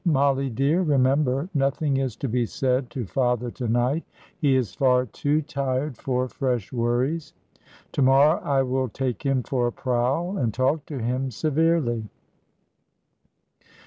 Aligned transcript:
Mollie 0.03 0.49
dear, 0.49 0.81
remember, 0.81 1.47
nothing 1.53 1.97
is 1.97 2.15
to 2.15 2.27
be 2.27 2.47
said 2.47 2.89
to 2.89 3.05
father 3.05 3.51
to 3.51 3.67
night; 3.67 4.03
he 4.39 4.55
is 4.55 4.73
far 4.73 5.05
too 5.05 5.43
tired 5.43 5.95
for 5.95 6.27
fresh 6.27 6.73
worries. 6.73 7.33
To 7.91 8.01
morrow 8.01 8.39
I 8.41 8.63
will 8.63 8.89
take 8.89 9.21
him 9.21 9.43
for 9.43 9.67
a 9.67 9.71
prowl, 9.71 10.39
and 10.39 10.55
talk 10.55 10.87
to 10.87 10.97
him 10.97 11.29
severely. 11.29 12.05